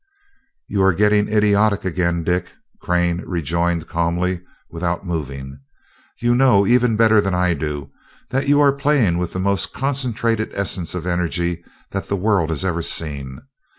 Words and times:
"You 0.67 0.81
are 0.81 0.95
getting 0.95 1.29
idiotic 1.29 1.85
again, 1.85 2.23
Dick," 2.23 2.51
Crane 2.81 3.21
rejoined 3.23 3.87
calmly, 3.87 4.41
without 4.71 5.05
moving. 5.05 5.59
"You 6.19 6.33
know, 6.33 6.65
even 6.65 6.95
better 6.97 7.21
than 7.21 7.35
I 7.35 7.53
do, 7.53 7.91
that 8.31 8.47
you 8.47 8.59
are 8.61 8.73
playing 8.73 9.19
with 9.19 9.33
the 9.33 9.39
most 9.39 9.73
concentrated 9.75 10.49
essence 10.55 10.95
of 10.95 11.05
energy 11.05 11.63
that 11.91 12.07
the 12.07 12.15
world 12.15 12.49
has 12.49 12.65
ever 12.65 12.81
seen. 12.81 13.41